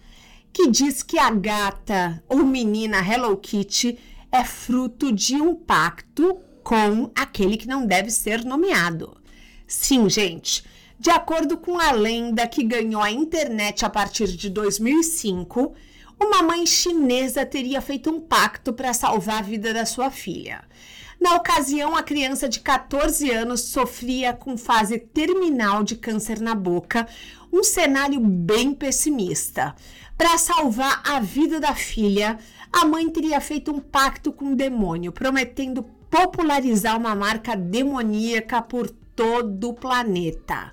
Que 0.51 0.71
diz 0.71 1.03
que 1.03 1.19
a 1.19 1.31
gata 1.31 2.23
ou 2.29 2.39
menina 2.39 2.99
Hello 2.99 3.37
Kitty 3.37 3.99
é 4.33 4.43
fruto 4.43 5.13
de 5.13 5.35
um 5.37 5.55
pacto 5.55 6.39
com 6.63 7.11
aquele 7.15 7.59
que 7.59 7.69
não 7.69 7.87
deve 7.87 8.11
ser 8.11 8.43
nomeado. 8.43 9.15
Sim, 9.67 10.09
gente, 10.09 10.65
de 11.05 11.11
acordo 11.11 11.59
com 11.59 11.79
a 11.79 11.93
lenda 11.93 12.49
que 12.49 12.65
ganhou 12.65 13.03
a 13.03 13.11
internet 13.11 13.85
a 13.85 13.91
partir 13.91 14.27
de 14.27 14.49
2005, 14.49 15.75
uma 16.19 16.43
mãe 16.43 16.65
chinesa 16.65 17.45
teria 17.45 17.83
feito 17.83 18.09
um 18.11 18.19
pacto 18.19 18.73
para 18.73 18.95
salvar 18.95 19.41
a 19.41 19.43
vida 19.43 19.75
da 19.75 19.85
sua 19.85 20.11
filha. 20.11 20.65
Na 21.21 21.35
ocasião, 21.35 21.95
a 21.95 22.03
criança 22.03 22.49
de 22.49 22.61
14 22.61 23.31
anos 23.31 23.61
sofria 23.61 24.33
com 24.33 24.57
fase 24.57 24.99
terminal 24.99 25.85
de 25.85 25.95
câncer 25.95 26.41
na 26.41 26.55
boca, 26.55 27.07
um 27.53 27.63
cenário 27.63 28.19
bem 28.19 28.73
pessimista. 28.73 29.75
Para 30.17 30.39
salvar 30.39 31.03
a 31.05 31.21
vida 31.21 31.61
da 31.61 31.75
filha, 31.75 32.39
a 32.73 32.87
mãe 32.87 33.11
teria 33.11 33.43
feito 33.43 33.71
um 33.71 33.79
pacto 33.79 34.33
com 34.33 34.53
o 34.53 34.57
demônio, 34.57 35.13
prometendo 35.13 35.83
popularizar 36.09 36.97
uma 36.97 37.15
marca 37.15 37.55
demoníaca 37.55 38.63
por 38.63 39.04
todo 39.15 39.71
o 39.71 39.75
planeta. 39.75 40.73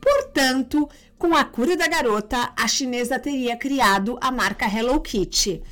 Portanto, 0.00 0.88
com 1.18 1.34
a 1.34 1.44
cura 1.44 1.76
da 1.76 1.86
garota, 1.86 2.52
a 2.56 2.66
chinesa 2.66 3.18
teria 3.18 3.56
criado 3.56 4.18
a 4.20 4.30
marca 4.32 4.66
Hello 4.66 5.00
Kitty. 5.00 5.62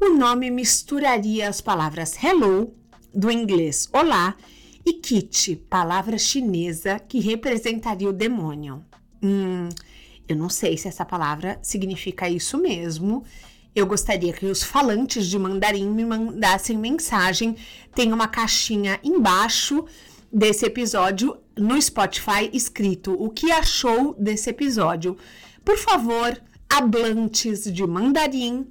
O 0.00 0.10
nome 0.10 0.50
misturaria 0.50 1.48
as 1.48 1.60
palavras 1.60 2.16
hello, 2.22 2.72
do 3.14 3.30
inglês 3.30 3.88
olá, 3.92 4.36
e 4.86 4.94
kitty, 4.94 5.56
palavra 5.56 6.16
chinesa 6.16 6.98
que 6.98 7.20
representaria 7.20 8.08
o 8.08 8.12
demônio. 8.12 8.84
Hum, 9.22 9.68
eu 10.28 10.36
não 10.36 10.48
sei 10.48 10.78
se 10.78 10.88
essa 10.88 11.04
palavra 11.04 11.58
significa 11.60 12.28
isso 12.28 12.56
mesmo. 12.56 13.24
Eu 13.74 13.86
gostaria 13.86 14.32
que 14.32 14.46
os 14.46 14.62
falantes 14.62 15.26
de 15.26 15.38
mandarim 15.38 15.90
me 15.90 16.04
mandassem 16.04 16.76
mensagem. 16.76 17.56
Tem 17.94 18.12
uma 18.12 18.26
caixinha 18.26 18.98
embaixo 19.02 19.84
desse 20.32 20.64
episódio 20.64 21.36
no 21.56 21.80
Spotify 21.80 22.50
escrito 22.52 23.12
o 23.12 23.30
que 23.30 23.50
achou 23.50 24.14
desse 24.14 24.50
episódio. 24.50 25.16
Por 25.64 25.76
favor, 25.76 26.40
hablantes 26.68 27.70
de 27.72 27.86
mandarim, 27.86 28.66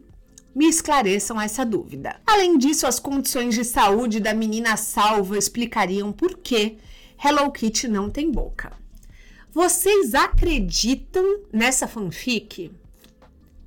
me 0.56 0.68
esclareçam 0.68 1.40
essa 1.40 1.66
dúvida. 1.66 2.20
Além 2.26 2.58
disso, 2.58 2.88
as 2.88 3.00
condições 3.00 3.56
de 3.56 3.64
saúde 3.64 4.20
da 4.20 4.34
menina 4.34 4.76
salva 4.78 5.38
explicariam 5.38 6.12
por 6.12 6.38
que 6.38 6.78
Hello 7.24 7.52
Kitty 7.52 7.88
não 7.88 8.10
tem 8.10 8.32
boca. 8.32 8.72
Vocês 9.52 10.16
acreditam 10.16 11.42
nessa 11.52 11.88
fanfic? 11.88 12.72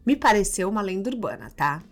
Me 0.04 0.16
pareceu 0.16 0.68
uma 0.68 0.80
lenda 0.80 1.10
urbana, 1.10 1.50
tá? 1.54 1.82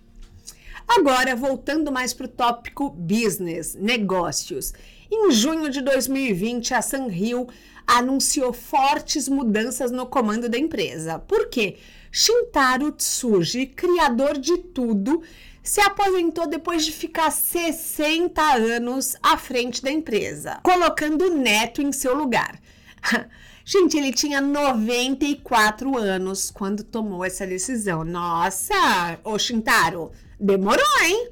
Agora, 0.93 1.37
voltando 1.37 1.93
mais 1.93 2.13
para 2.13 2.27
o 2.27 2.29
tópico 2.29 2.91
business, 2.91 3.77
negócios. 3.77 4.73
Em 5.09 5.31
junho 5.31 5.71
de 5.71 5.81
2020, 5.83 6.75
a 6.75 6.83
Sanrio 6.83 7.47
anunciou 7.87 8.53
fortes 8.53 9.29
mudanças 9.29 9.93
no 9.93 10.05
comando 10.05 10.49
da 10.49 10.59
empresa. 10.59 11.21
Por 11.21 11.49
quê? 11.49 11.77
Shintaro 12.11 12.91
Tsuji, 12.91 13.67
criador 13.67 14.37
de 14.37 14.59
tudo, 14.59 15.23
se 15.63 15.81
aposentou 15.81 16.49
depois 16.49 16.85
de 16.85 16.91
ficar 16.91 17.31
60 17.31 18.43
anos 18.43 19.15
à 19.23 19.37
frente 19.37 19.81
da 19.85 19.93
empresa, 19.93 20.59
colocando 20.61 21.27
o 21.27 21.37
neto 21.37 21.81
em 21.81 21.93
seu 21.93 22.17
lugar. 22.17 22.61
Gente, 23.65 23.97
ele 23.97 24.13
tinha 24.13 24.41
94 24.41 25.97
anos 25.97 26.51
quando 26.51 26.83
tomou 26.83 27.25
essa 27.25 27.47
decisão. 27.47 28.03
Nossa, 28.03 29.21
ô 29.23 29.39
Shintaro, 29.39 30.11
demorou, 30.41 31.03
hein? 31.05 31.29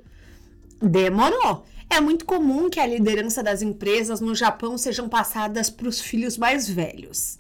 Demorou. 0.81 1.64
É 1.90 2.01
muito 2.01 2.25
comum 2.27 2.68
que 2.68 2.79
a 2.79 2.87
liderança 2.87 3.42
das 3.42 3.62
empresas 3.62 4.21
no 4.21 4.35
Japão 4.35 4.77
sejam 4.77 5.09
passadas 5.09 5.71
para 5.71 5.88
os 5.88 6.01
filhos 6.01 6.37
mais 6.37 6.68
velhos. 6.68 7.38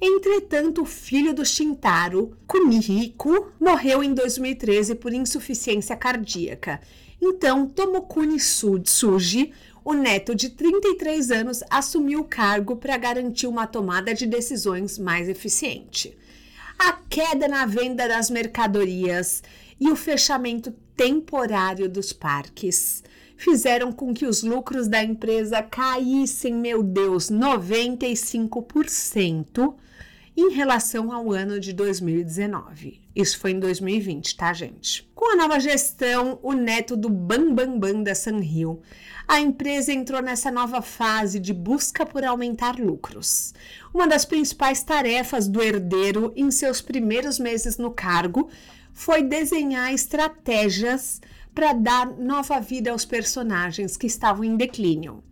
Entretanto, 0.00 0.82
o 0.82 0.86
filho 0.86 1.34
do 1.34 1.44
Shintaro, 1.44 2.34
Kunihiko, 2.46 3.52
morreu 3.60 4.02
em 4.02 4.14
2013 4.14 4.94
por 4.94 5.12
insuficiência 5.12 5.94
cardíaca. 5.94 6.80
Então, 7.20 7.66
Tomokuni 7.66 8.38
Tsuji, 8.38 9.52
o 9.84 9.92
neto 9.92 10.34
de 10.34 10.50
33 10.50 11.30
anos, 11.30 11.62
assumiu 11.68 12.20
o 12.20 12.24
cargo 12.24 12.76
para 12.76 12.96
garantir 12.96 13.46
uma 13.46 13.66
tomada 13.66 14.14
de 14.14 14.24
decisões 14.24 14.98
mais 14.98 15.28
eficiente. 15.28 16.16
A 16.78 16.92
queda 16.92 17.46
na 17.46 17.66
venda 17.66 18.08
das 18.08 18.30
mercadorias 18.30 19.42
e 19.80 19.90
o 19.90 19.96
fechamento 19.96 20.70
temporário 20.94 21.88
dos 21.88 22.12
parques 22.12 23.02
fizeram 23.36 23.90
com 23.90 24.12
que 24.12 24.26
os 24.26 24.42
lucros 24.42 24.86
da 24.86 25.02
empresa 25.02 25.62
caíssem, 25.62 26.54
meu 26.54 26.82
Deus, 26.82 27.30
95%. 27.30 29.74
em 30.36 30.52
relação 30.52 31.12
ao 31.12 31.32
ano 31.32 31.58
de 31.58 31.72
2019. 31.72 33.00
Isso 33.14 33.38
foi 33.38 33.50
em 33.50 33.60
2020, 33.60 34.36
tá, 34.36 34.52
gente? 34.52 35.10
Com 35.14 35.32
a 35.32 35.36
nova 35.36 35.58
gestão, 35.58 36.38
o 36.42 36.52
neto 36.52 36.96
do 36.96 37.10
Bam 37.10 37.52
Bam 37.52 37.78
Bam 37.78 38.02
da 38.02 38.14
Sunhill, 38.14 38.80
a 39.26 39.40
empresa 39.40 39.92
entrou 39.92 40.22
nessa 40.22 40.50
nova 40.50 40.80
fase 40.80 41.38
de 41.38 41.52
busca 41.52 42.06
por 42.06 42.24
aumentar 42.24 42.78
lucros. 42.78 43.52
Uma 43.92 44.06
das 44.06 44.24
principais 44.24 44.82
tarefas 44.82 45.46
do 45.46 45.62
herdeiro 45.62 46.32
em 46.34 46.50
seus 46.50 46.80
primeiros 46.80 47.38
meses 47.38 47.76
no 47.76 47.90
cargo 47.90 48.48
foi 48.92 49.22
desenhar 49.22 49.92
estratégias 49.92 51.20
para 51.54 51.72
dar 51.72 52.06
nova 52.06 52.60
vida 52.60 52.90
aos 52.90 53.04
personagens 53.04 53.96
que 53.96 54.06
estavam 54.06 54.44
em 54.44 54.56
declínio. 54.56 55.22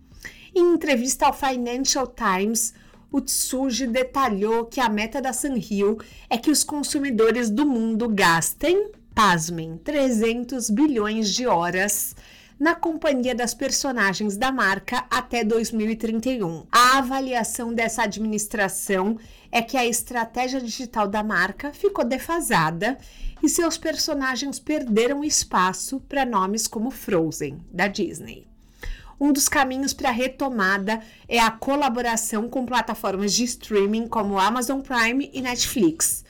Em 0.54 0.74
entrevista 0.74 1.26
ao 1.26 1.32
Financial 1.32 2.06
Times, 2.06 2.74
o 3.10 3.20
Tsuji 3.20 3.86
detalhou 3.86 4.66
que 4.66 4.80
a 4.80 4.88
meta 4.88 5.20
da 5.20 5.32
Sunhill 5.32 5.98
é 6.28 6.36
que 6.36 6.50
os 6.50 6.62
consumidores 6.62 7.48
do 7.48 7.64
mundo 7.64 8.08
gastem, 8.08 8.90
pasmem, 9.14 9.78
300 9.78 10.70
bilhões 10.70 11.34
de 11.34 11.46
horas 11.46 12.14
na 12.58 12.74
companhia 12.74 13.34
das 13.34 13.54
personagens 13.54 14.36
da 14.36 14.50
marca 14.50 15.04
até 15.10 15.44
2031. 15.44 16.66
A 16.72 16.98
avaliação 16.98 17.72
dessa 17.72 18.02
administração 18.02 19.18
é 19.52 19.62
que 19.62 19.76
a 19.76 19.86
estratégia 19.86 20.60
digital 20.60 21.06
da 21.06 21.22
marca 21.22 21.72
ficou 21.72 22.04
defasada 22.04 22.98
e 23.42 23.48
seus 23.48 23.78
personagens 23.78 24.58
perderam 24.58 25.22
espaço 25.22 26.00
para 26.08 26.26
nomes 26.26 26.66
como 26.66 26.90
Frozen, 26.90 27.60
da 27.72 27.86
Disney. 27.86 28.46
Um 29.20 29.32
dos 29.32 29.48
caminhos 29.48 29.92
para 29.92 30.10
retomada 30.10 31.00
é 31.28 31.40
a 31.40 31.50
colaboração 31.50 32.48
com 32.48 32.64
plataformas 32.64 33.32
de 33.32 33.44
streaming 33.44 34.06
como 34.06 34.38
Amazon 34.38 34.80
Prime 34.80 35.28
e 35.32 35.42
Netflix. 35.42 36.24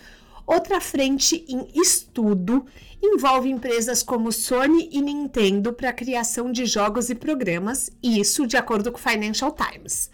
Outra 0.48 0.80
frente 0.80 1.44
em 1.46 1.68
estudo 1.78 2.64
envolve 3.02 3.50
empresas 3.50 4.02
como 4.02 4.32
Sony 4.32 4.88
e 4.90 5.02
Nintendo 5.02 5.74
para 5.74 5.90
a 5.90 5.92
criação 5.92 6.50
de 6.50 6.64
jogos 6.64 7.10
e 7.10 7.14
programas, 7.14 7.90
isso 8.02 8.46
de 8.46 8.56
acordo 8.56 8.90
com 8.90 8.96
o 8.96 9.00
Financial 9.00 9.54
Times. 9.54 10.10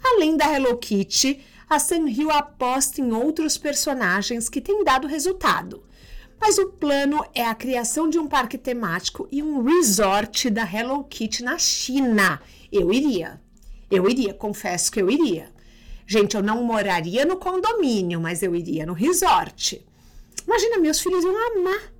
Além 0.00 0.36
da 0.36 0.48
Hello 0.54 0.78
Kitty, 0.78 1.44
a 1.68 1.80
Sanrio 1.80 2.30
aposta 2.30 3.00
em 3.00 3.10
outros 3.10 3.58
personagens 3.58 4.48
que 4.48 4.60
têm 4.60 4.84
dado 4.84 5.08
resultado. 5.08 5.82
Mas 6.40 6.58
o 6.58 6.70
plano 6.70 7.24
é 7.34 7.44
a 7.44 7.52
criação 7.52 8.08
de 8.08 8.20
um 8.20 8.28
parque 8.28 8.56
temático 8.56 9.26
e 9.32 9.42
um 9.42 9.64
resort 9.64 10.48
da 10.48 10.62
Hello 10.62 11.02
Kitty 11.02 11.42
na 11.42 11.58
China. 11.58 12.40
Eu 12.70 12.92
iria. 12.92 13.40
Eu 13.90 14.08
iria, 14.08 14.32
confesso 14.32 14.92
que 14.92 15.02
eu 15.02 15.10
iria. 15.10 15.51
Gente, 16.12 16.36
eu 16.36 16.42
não 16.42 16.62
moraria 16.62 17.24
no 17.24 17.38
condomínio, 17.38 18.20
mas 18.20 18.42
eu 18.42 18.54
iria 18.54 18.84
no 18.84 18.92
resort. 18.92 19.82
Imagina, 20.46 20.76
meus 20.76 21.00
filhos 21.00 21.24
iam 21.24 21.56
amar. 21.56 21.90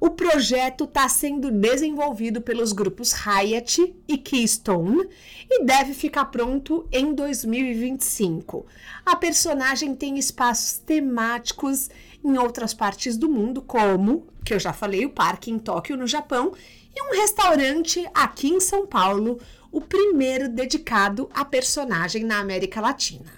O 0.00 0.08
projeto 0.08 0.84
está 0.84 1.06
sendo 1.06 1.50
desenvolvido 1.50 2.40
pelos 2.40 2.72
grupos 2.72 3.12
Hyatt 3.12 3.94
e 4.08 4.16
Keystone 4.16 5.06
e 5.50 5.64
deve 5.64 5.92
ficar 5.92 6.24
pronto 6.24 6.88
em 6.90 7.12
2025. 7.14 8.64
A 9.04 9.16
personagem 9.16 9.94
tem 9.94 10.18
espaços 10.18 10.78
temáticos 10.78 11.90
em 12.24 12.38
outras 12.38 12.72
partes 12.72 13.18
do 13.18 13.28
mundo, 13.28 13.60
como, 13.60 14.26
que 14.42 14.54
eu 14.54 14.58
já 14.58 14.72
falei, 14.72 15.04
o 15.04 15.10
parque 15.10 15.50
em 15.50 15.58
Tóquio, 15.58 15.94
no 15.94 16.06
Japão, 16.06 16.54
e 16.96 17.02
um 17.02 17.20
restaurante 17.20 18.08
aqui 18.14 18.48
em 18.48 18.60
São 18.60 18.86
Paulo, 18.86 19.38
o 19.72 19.80
primeiro 19.80 20.50
dedicado 20.50 21.30
a 21.32 21.44
personagem 21.44 22.22
na 22.22 22.38
América 22.38 22.80
Latina. 22.80 23.32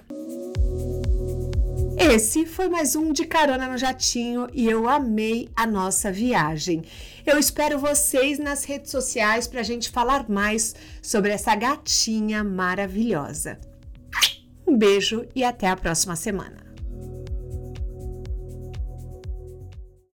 Esse 1.97 2.45
foi 2.45 2.69
mais 2.69 2.97
um 2.97 3.13
de 3.13 3.25
carona 3.25 3.69
no 3.69 3.79
jatinho 3.79 4.49
e 4.53 4.69
eu 4.69 4.89
amei 4.89 5.49
a 5.55 5.65
nossa 5.67 6.11
viagem. 6.11 6.83
Eu 7.25 7.39
espero 7.39 7.79
vocês 7.79 8.39
nas 8.39 8.65
redes 8.65 8.91
sociais 8.91 9.47
para 9.47 9.61
a 9.61 9.65
gente 9.65 9.91
falar 9.91 10.29
mais 10.29 10.75
sobre 11.01 11.31
essa 11.31 11.55
gatinha 11.55 12.43
maravilhosa. 12.43 13.59
Um 14.67 14.77
beijo 14.77 15.25
e 15.35 15.45
até 15.45 15.69
a 15.69 15.77
próxima 15.77 16.17
semana. 16.17 16.64